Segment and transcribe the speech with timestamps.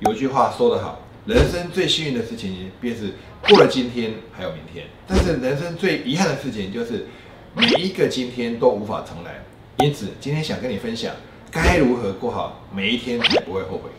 [0.00, 3.14] 有一句话说得好，人生最幸运的事情便是
[3.48, 7.06] 过了今天还有明天，但是人生最遗憾的事情就是
[7.54, 9.42] 每一个今天都无法重来。
[9.78, 11.14] 因此，今天想跟你分享
[11.50, 13.90] 该如何过好每一天才不会后悔。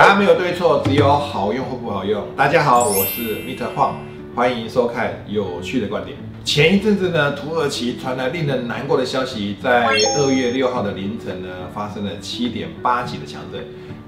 [0.00, 2.24] 答案没有对错，只有好用或不好用。
[2.34, 3.74] 大家好，我是 Mr.
[3.76, 3.96] Huang，
[4.34, 6.16] 欢迎收看有趣的观点。
[6.42, 9.84] 前一阵子呢，土耳其传来令人难过的消息，在
[10.16, 13.62] 二月六号的凌晨呢，发生了七点八级的强震，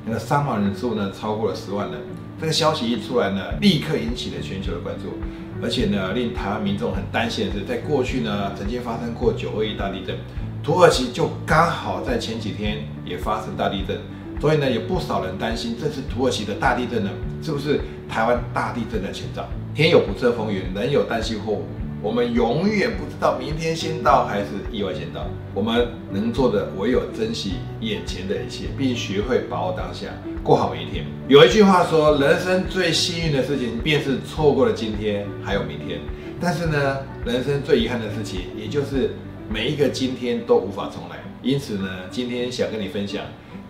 [0.06, 2.01] 那个伤亡人数呢超过了十万人。
[2.40, 5.18] 这个消息一出来呢，立刻引起了全球的关注，
[5.62, 10.16] 而且呢，令台湾民众很担心的是，在过去呢，曾经发生过九二一大地震，
[10.62, 14.01] 土耳其就刚好在前几天也发生大地震。
[14.41, 17.11] 所以呢，有不少人担心，这次土耳其的大地震呢，
[17.43, 19.49] 是不是台湾大地震的前兆？
[19.74, 21.65] 天有不测风云，人有旦夕祸福，
[22.02, 25.27] 我们永远不知道明天先到还是意外先到。
[25.55, 30.09] 我们能做的唯有珍惜眼前的一切，并学会把握当下，
[30.43, 31.05] 过好每一天。
[31.29, 36.01] 有一句话说，人生最幸运的事情，便是错过了今天还有明天。
[36.41, 39.15] 但是呢，人生最遗憾的事情，也就是
[39.49, 41.23] 每一个今天都无法重来。
[41.43, 43.23] 因此呢，今天想跟你分享。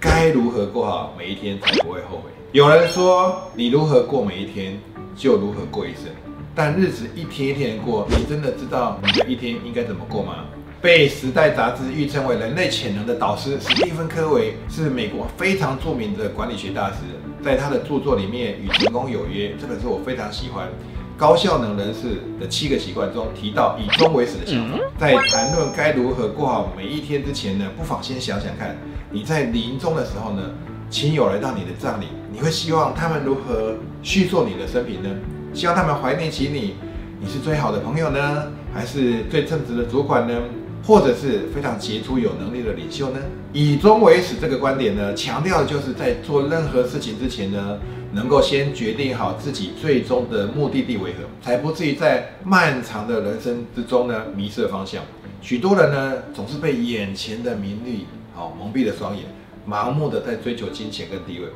[0.03, 2.31] 该如何过好每一天才不会后悔？
[2.51, 4.77] 有人说，你如何过每一天，
[5.15, 6.07] 就如何过一生。
[6.57, 10.39] 但日子一天一天过，你真的知道你的一天应该怎么过吗？
[10.81, 16.97] 被《时代》杂志誉称为人类潜能的导师史蒂芬·科维是美国非常著名的管理学大师，
[17.45, 20.69] 在他的著作里面，《与成功有约》这本书我非常喜欢。
[21.17, 28.77] 高效能人士的七个习惯中提到以终为始的想法，在谈论该如何过好每一天之前呢，不妨先想想看。
[29.11, 30.43] 你在临终的时候呢，
[30.91, 35.09] 亲友来到你的葬礼，你会希望他们如何叙述你的生平呢？
[35.55, 36.77] 希望他们怀念起你，
[37.21, 40.35] 你是最好的朋友呢，还是最正直的主管呢，
[40.85, 43.21] 或者是非常杰出有能力的领袖呢？
[43.53, 47.79] 以终为始这个观点呢，强调的就是在做任何事情之前呢，
[48.13, 55.03] 能够先决定好自己最终的目的地为何，才不至于在漫长的人生之中呢迷失了方向。
[55.41, 58.07] 许多人呢，总是被眼前的名利。
[58.35, 59.27] 好，蒙蔽了双眼，
[59.69, 61.47] 盲目的在追求金钱跟地位，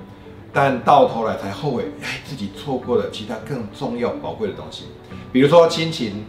[0.53, 4.85] 但到头来才后悔，哎，自己错过了其他更重要宝贵的东西，
[5.33, 6.25] 比如说亲情、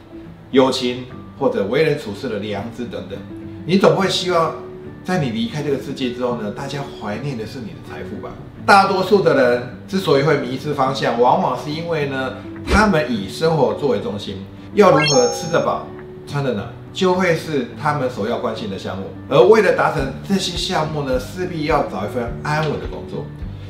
[0.51, 1.03] 友情
[1.37, 3.17] 或者为人处事的良知等等。
[3.65, 4.55] 你总会希望，
[5.03, 8.31] 在你离开这个世界之后呢，大家怀念的是你的财富吧？
[8.65, 12.33] 大多数的人之所以会迷失方向，往往是因为呢，
[12.65, 15.87] 他们以生活作为中心，要如何吃得饱、
[16.27, 16.67] 穿得暖。
[16.93, 23.23] 就会是他们首要关心的项目，而为了达成这些项目呢，势必要找一份安稳的工作，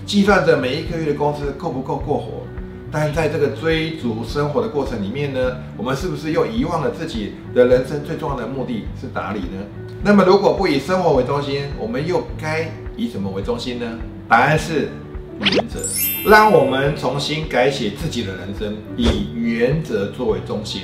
[0.06, 2.44] 计算着每一个月的工资够不够过活。
[2.92, 9.64] 但在这个追逐生活的过程里面呢，我们是不是又遗忘了自己的人生最重要的目的是哪里呢？
[10.04, 13.86] 那么如果不以生活为中心，我们又该以什么为中心呢？
[14.30, 14.90] 答案是
[15.42, 15.80] 原则。
[16.26, 20.84] 让我们重新改写自己的人生，以原则作为中心。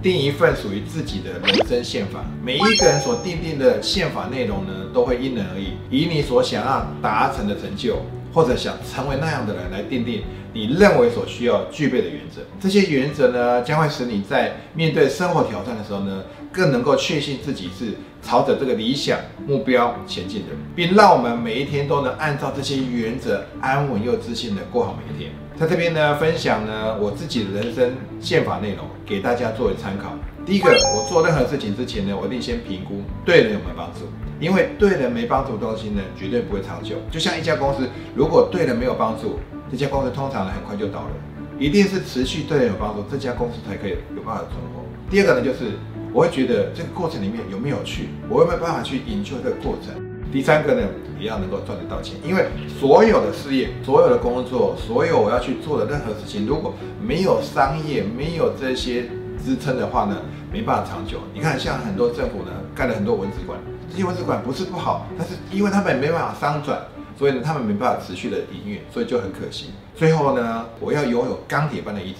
[0.00, 7.96] 定一份属于自己的人生宪法，每一个人所定定的宪法内容呢，都会因人而异，以你所想要达成的成就，
[8.32, 10.22] 或者想成为那样的人来定定
[10.52, 12.42] 你认为所需要具备的原则。
[12.60, 25.30] 这些原则呢，将会使你在面对生活挑战的时候呢，更能够确信自己是朝着这个理想目标前进的，并让我们每一天都能按照这些原则安稳又自信的过好每一天。
[25.58, 30.16] 在这边呢，分享呢我自己的人生宪法内容，给大家作为参考。
[30.46, 34.06] 第一个，我做任何事情之前呢，我一定先评估对人有没有帮助，
[34.40, 36.94] 因为对人没帮助的东西呢，绝对不会长久。
[37.10, 39.40] 就像一家公司，如果对人没有帮助，
[39.70, 41.10] 这家公司通常很快就倒了。
[41.58, 44.84] 一定是持续对人有帮助，这家公司才可以有办法存活。
[45.10, 45.72] 第二个呢，就是
[46.12, 49.92] 我会觉得这个过程里面有没有趣，我有没有办法去研究这个过程。
[50.30, 50.86] 第三个呢，
[51.18, 52.46] 也要能够赚得到钱，因为
[52.78, 56.72] 所有的事业、所有的工作、所有我要去做的任何事情，如果
[57.02, 59.08] 没有商业、没有这些
[59.44, 60.16] 支撑的话呢，
[60.52, 61.18] 没办法长久。
[61.34, 63.58] 你看，像很多政府呢，盖了很多文字馆，
[63.90, 66.78] 这些文字馆不是不好，但是因为他们没办法商转。
[67.18, 69.70] 所以呢，他们没办法持续的营运，所以就很可惜。
[69.96, 72.18] 最后呢，我要拥有钢铁般的意志。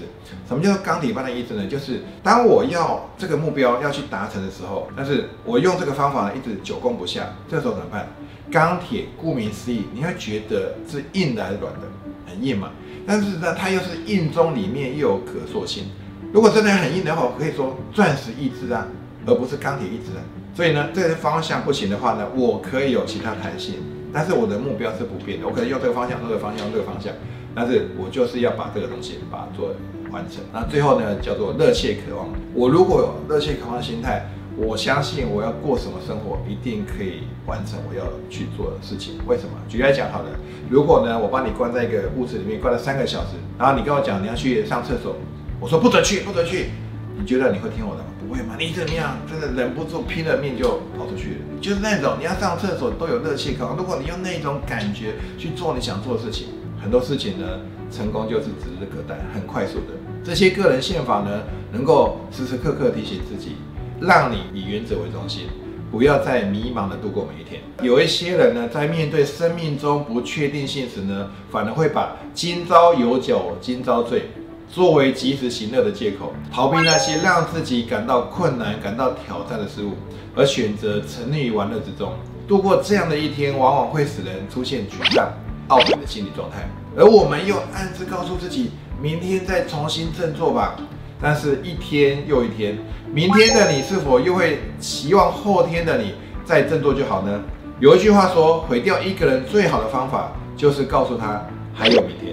[0.48, 1.66] 什么叫做钢铁般的意志呢？
[1.68, 8.08] 就是当我要这个目标要去达成的时候，但是我用这个方法呢，一直久攻不下，这时候怎么办？
[8.50, 11.80] 钢铁顾名思义，你会觉得是硬的还是软的？
[12.26, 12.70] 很硬嘛。
[13.06, 15.84] 但是呢，它又是硬中里面又有可塑性。
[16.32, 18.88] 如果真的很硬的话，我可以说钻石意志啊，
[19.26, 20.20] 而不是钢铁意志啊。
[20.54, 23.76] 所以呢，这个方向不行的话呢，我可以有其他弹性，
[24.12, 25.46] 但是我的目标是不变的。
[25.46, 27.12] 我可能用这个方向、这个方向、这个方向，
[27.54, 29.74] 但是我就是要把这个东西把它做
[30.10, 30.42] 完成。
[30.52, 32.28] 那最后呢，叫做热切渴望。
[32.54, 34.26] 我如果有热切渴望心态，
[34.56, 39.14] 我相信我要过什么生活，一定可以完成我要去做的事情。
[39.26, 39.50] 为什么？
[39.68, 40.30] 举例来讲好了，
[40.68, 45.14] 如果呢，我把你关在一个屋子里面，关了三个小时，然后你跟我讲你要去上厕所，
[45.60, 46.70] 我说不准去，不准去，
[47.18, 48.08] 你觉得你会听我的吗？
[48.20, 48.54] 不会吗？
[48.58, 49.16] 你怎么样？
[49.28, 51.60] 真的忍不住拼了命就跑出去了。
[51.60, 56.48] 就是那种你要上厕所都有热气口，如果你用那种感觉去做你想做的事情，
[56.80, 57.46] 很多事情呢，
[57.90, 59.94] 成功就是指日可待，很快速的。
[60.22, 61.42] 这些个人宪法呢，
[61.72, 63.56] 能够时时刻刻提醒自己。
[64.00, 65.48] 让你以原则为中心，
[65.90, 67.60] 不要再迷茫的度过每一天。
[67.82, 74.30] 有一些人呢，在面对生命中不确定性时呢，反而会把“今朝有酒今朝醉”
[74.70, 79.94] 作为及时行乐的借口，逃避那些让自己感到困难、感到挑战的事物，
[80.36, 82.12] 而选择沉溺于玩乐之中。
[82.46, 85.26] 度过这样的一天，往往会使人出现沮丧、
[85.68, 88.70] 懊悔的心理状态，而我们又暗自告诉自己：
[89.00, 90.76] 明天再重新振作吧。
[91.20, 92.78] 但是，一天又一天，
[93.12, 97.40] 明天的你是否又会期望后天的你再振作就好呢？
[97.80, 101.44] 有一句话说，毁掉一个人最好的方法就是告诉他
[101.74, 102.27] 还有明天。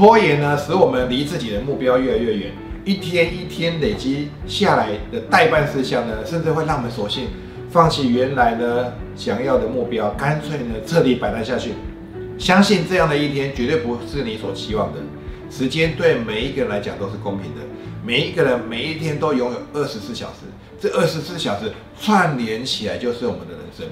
[0.00, 2.52] 拖延呢，使我们离自己的目标越来越远。
[2.86, 7.26] 一天一天累积下来的代办事项呢，甚至会让我们索性
[7.70, 11.72] 放弃原来呢想要的目标，干脆呢彻底摆烂下去。
[12.38, 15.00] 相信这样的一天绝对不是你所期望的。
[15.50, 17.60] 时间对每一个人来讲都是公平的。
[18.02, 20.46] 每一个人每一天都拥有二十四小时，
[20.80, 21.70] 这二十四小时
[22.00, 23.86] 串联起来就是我们的人生。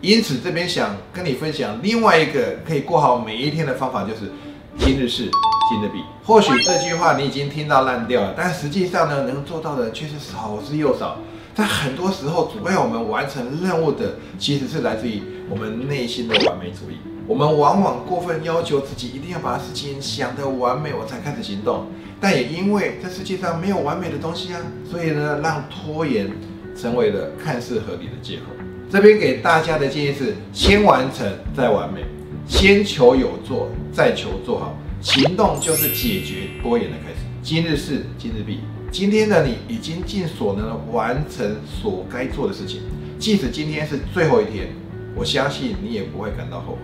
[0.00, 4.30] 因此，这边想跟你分享另外一个可以过好每一天的方法，就是
[4.78, 5.30] 今日事
[5.68, 6.02] 今日毕。
[6.24, 11.18] 或许这句话你已经听到烂掉了，但实际上呢，能做到的却是少之又少。
[11.54, 16.98] 在很多时候，阻碍我们完成任务的，其实是来自于我们内心的完美主义。
[17.26, 21.88] 我们往往过分要求自己，一定要把事情想得完美，我才开始行动。
[22.20, 26.30] 但也因为这世界上没有完美的东西啊，所以呢，让拖延
[26.74, 28.44] 成为了看似合理的借口。
[28.90, 32.02] 这边给大家的建议是：先完成再完美，
[32.48, 34.76] 先求有做再求做好。
[35.00, 37.18] 行动就是解决拖延的开始。
[37.40, 38.58] 今日事今日毕，
[38.90, 42.80] 今天的你已经尽所能完成所该做的事情，
[43.18, 44.68] 即使今天是最后一天，
[45.14, 46.78] 我相信你也不会感到后悔。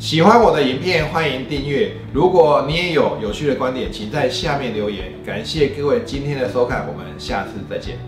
[0.00, 1.92] 喜欢我的影片，欢迎订阅。
[2.12, 5.12] 如果你也有有趣的观点，请在下面留言。
[5.24, 7.98] 感谢各位今天的收看，我们下次再见。